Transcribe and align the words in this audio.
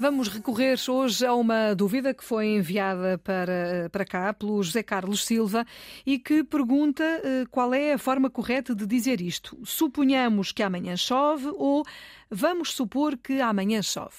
Vamos 0.00 0.28
recorrer 0.28 0.78
hoje 0.88 1.26
a 1.26 1.34
uma 1.34 1.74
dúvida 1.74 2.14
que 2.14 2.22
foi 2.22 2.46
enviada 2.46 3.18
para, 3.18 3.90
para 3.90 4.04
cá 4.04 4.32
pelo 4.32 4.62
José 4.62 4.80
Carlos 4.80 5.26
Silva 5.26 5.66
e 6.06 6.20
que 6.20 6.44
pergunta 6.44 7.02
eh, 7.02 7.44
qual 7.50 7.74
é 7.74 7.94
a 7.94 7.98
forma 7.98 8.30
correta 8.30 8.76
de 8.76 8.86
dizer 8.86 9.20
isto. 9.20 9.58
Suponhamos 9.64 10.52
que 10.52 10.62
amanhã 10.62 10.96
chove 10.96 11.48
ou 11.48 11.84
vamos 12.30 12.74
supor 12.74 13.16
que 13.16 13.40
amanhã 13.40 13.82
chove? 13.82 14.14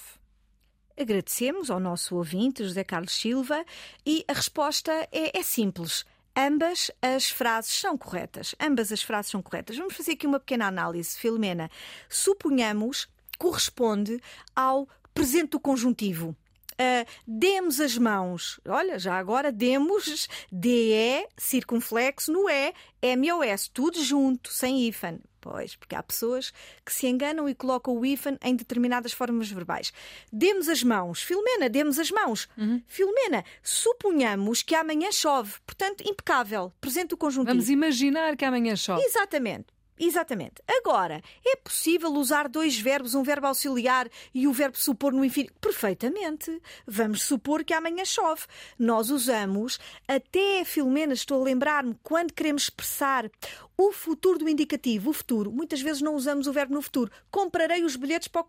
Agradecemos 1.00 1.70
ao 1.70 1.80
nosso 1.80 2.14
ouvinte, 2.14 2.62
José 2.62 2.84
Carlos 2.84 3.14
Silva, 3.14 3.64
e 4.04 4.22
a 4.28 4.34
resposta 4.34 4.92
é, 5.10 5.38
é 5.38 5.42
simples. 5.42 6.04
Ambas 6.36 6.90
as 7.00 7.30
frases 7.30 7.72
são 7.72 7.96
corretas. 7.96 8.54
Ambas 8.60 8.92
as 8.92 9.00
frases 9.00 9.30
são 9.30 9.40
corretas. 9.40 9.78
Vamos 9.78 9.96
fazer 9.96 10.12
aqui 10.12 10.26
uma 10.26 10.40
pequena 10.40 10.66
análise, 10.66 11.18
Filomena. 11.18 11.70
Suponhamos 12.06 13.08
corresponde 13.40 14.20
ao 14.54 14.86
presente 15.14 15.52
do 15.52 15.60
conjuntivo. 15.60 16.36
Uh, 16.74 17.04
demos 17.26 17.80
as 17.80 17.96
mãos. 17.96 18.60
Olha, 18.66 18.98
já 18.98 19.18
agora 19.18 19.50
demos 19.50 20.28
DE, 20.52 21.26
circunflexo 21.36 22.30
no 22.32 22.48
E, 22.48 22.72
MOS, 23.16 23.68
tudo 23.68 24.02
junto, 24.02 24.52
sem 24.52 24.86
hífen. 24.86 25.20
Pois, 25.40 25.74
porque 25.74 25.94
há 25.94 26.02
pessoas 26.02 26.52
que 26.84 26.92
se 26.92 27.06
enganam 27.06 27.48
e 27.48 27.54
colocam 27.54 27.96
o 27.96 28.04
hífen 28.04 28.38
em 28.42 28.54
determinadas 28.54 29.12
formas 29.12 29.50
verbais. 29.50 29.90
Demos 30.30 30.68
as 30.68 30.82
mãos. 30.82 31.22
Filomena, 31.22 31.68
demos 31.68 31.98
as 31.98 32.10
mãos. 32.10 32.46
Uhum. 32.58 32.82
Filomena, 32.86 33.42
suponhamos 33.62 34.62
que 34.62 34.74
amanhã 34.74 35.10
chove. 35.10 35.54
Portanto, 35.66 36.02
impecável. 36.06 36.72
Presente 36.78 37.14
o 37.14 37.16
conjuntivo. 37.16 37.54
Vamos 37.54 37.70
imaginar 37.70 38.36
que 38.36 38.44
amanhã 38.44 38.76
chove. 38.76 39.02
Exatamente. 39.02 39.66
Exatamente. 40.00 40.54
Agora, 40.66 41.22
é 41.46 41.56
possível 41.56 42.10
usar 42.14 42.48
dois 42.48 42.78
verbos, 42.78 43.14
um 43.14 43.22
verbo 43.22 43.46
auxiliar 43.46 44.08
e 44.34 44.48
o 44.48 44.52
verbo 44.52 44.78
supor 44.78 45.12
no 45.12 45.22
infinito? 45.22 45.52
Perfeitamente. 45.60 46.60
Vamos 46.86 47.22
supor 47.22 47.62
que 47.62 47.74
amanhã 47.74 48.04
chove. 48.04 48.42
Nós 48.78 49.10
usamos, 49.10 49.78
até 50.08 50.64
Filomena, 50.64 51.12
estou 51.12 51.42
a 51.42 51.44
lembrar-me, 51.44 51.94
quando 52.02 52.32
queremos 52.32 52.62
expressar 52.62 53.30
o 53.80 53.92
futuro 53.92 54.38
do 54.38 54.48
indicativo, 54.48 55.08
o 55.08 55.12
futuro, 55.12 55.50
muitas 55.50 55.80
vezes 55.80 56.02
não 56.02 56.14
usamos 56.14 56.46
o 56.46 56.52
verbo 56.52 56.74
no 56.74 56.82
futuro. 56.82 57.10
Comprarei 57.30 57.82
os 57.82 57.96
bilhetes 57.96 58.28
para 58.28 58.42
o, 58.42 58.44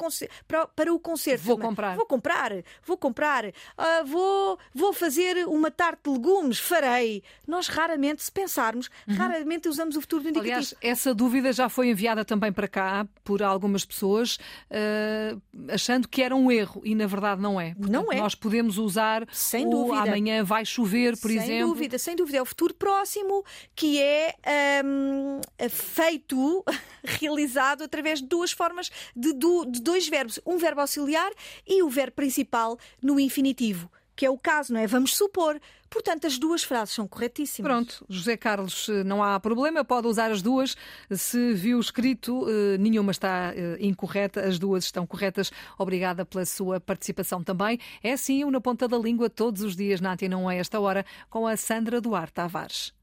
para, 0.46 0.68
para 0.68 0.94
o 0.94 1.00
concerto. 1.00 1.46
Vou 1.46 1.58
comprar. 1.58 1.96
Vou 1.96 2.06
comprar, 2.06 2.52
vou 2.86 2.98
comprar. 2.98 3.46
Uh, 3.46 4.06
vou, 4.06 4.60
vou 4.74 4.92
fazer 4.92 5.48
uma 5.48 5.72
tarte 5.72 6.02
de 6.04 6.10
legumes, 6.10 6.60
farei. 6.60 7.24
Nós 7.48 7.68
raramente, 7.68 8.22
se 8.22 8.32
pensarmos, 8.32 8.90
uhum. 9.08 9.16
raramente 9.16 9.70
usamos 9.70 9.96
o 9.96 10.02
futuro 10.02 10.24
do 10.24 10.30
indicativo. 10.30 10.54
Aliás, 10.54 10.76
essa 10.82 11.14
dúvida 11.14 11.41
já 11.52 11.70
foi 11.70 11.90
enviada 11.90 12.24
também 12.26 12.52
para 12.52 12.68
cá 12.68 13.08
por 13.24 13.42
algumas 13.42 13.86
pessoas, 13.86 14.38
uh, 14.70 15.42
achando 15.70 16.08
que 16.08 16.22
era 16.22 16.36
um 16.36 16.52
erro 16.52 16.82
e 16.84 16.96
na 16.96 17.08
verdade 17.08 17.42
não 17.42 17.60
é. 17.60 17.74
Portanto, 17.74 17.92
não 17.92 18.12
é. 18.12 18.18
Nós 18.18 18.36
podemos 18.36 18.78
usar 18.78 19.28
sem 19.32 19.70
dúvida. 19.70 20.02
amanhã 20.02 20.44
vai 20.44 20.66
chover, 20.66 21.18
por 21.18 21.30
sem 21.30 21.38
exemplo. 21.38 21.54
Sem 21.54 21.66
dúvida, 21.68 21.98
sem 21.98 22.16
dúvida. 22.16 22.38
É 22.38 22.42
o 22.42 22.46
futuro 22.46 22.74
próximo 22.74 23.44
que 23.76 24.02
é. 24.02 24.36
Um 24.84 25.42
feito, 25.70 26.64
realizado 27.04 27.84
através 27.84 28.20
de 28.20 28.28
duas 28.28 28.52
formas, 28.52 28.92
de, 29.16 29.34
de 29.34 29.82
dois 29.82 30.08
verbos. 30.08 30.40
Um 30.46 30.58
verbo 30.58 30.82
auxiliar 30.82 31.32
e 31.68 31.84
o 31.84 31.90
verbo 31.90 32.14
principal 32.14 32.78
no 33.02 33.20
infinitivo 33.20 33.90
que 34.22 34.26
é 34.28 34.30
o 34.30 34.38
caso, 34.38 34.72
não 34.72 34.80
é? 34.80 34.86
Vamos 34.86 35.18
supor. 35.18 35.60
Portanto, 35.90 36.28
as 36.28 36.38
duas 36.38 36.62
frases 36.62 36.94
são 36.94 37.08
corretíssimas. 37.08 37.72
Pronto, 37.72 38.06
José 38.08 38.38
Carlos, 38.38 38.88
não 39.04 39.24
há 39.24 39.40
problema, 39.40 39.84
pode 39.84 40.06
usar 40.06 40.30
as 40.30 40.44
duas. 40.44 40.78
Se 41.10 41.56
viu 41.56 41.80
escrito, 41.80 42.46
eh, 42.48 42.78
nenhuma 42.78 43.12
está 43.12 43.52
eh, 43.56 43.78
incorreta, 43.80 44.42
as 44.42 44.60
duas 44.60 44.84
estão 44.84 45.08
corretas. 45.08 45.52
Obrigada 45.76 46.24
pela 46.24 46.46
sua 46.46 46.80
participação 46.80 47.44
também. 47.44 47.80
É 48.04 48.14
assim 48.14 48.44
o 48.44 48.52
Na 48.52 48.62
Ponta 48.62 48.88
da 48.88 48.96
Língua, 48.96 49.28
todos 49.28 49.64
os 49.64 49.76
dias 49.76 50.00
na 50.00 50.14
Antena 50.14 50.38
1 50.38 50.50
a 50.50 50.54
esta 50.54 50.80
hora, 50.80 51.04
com 51.28 51.48
a 51.48 51.58
Sandra 51.58 52.00
Duarte 52.00 52.34
Tavares. 52.34 52.94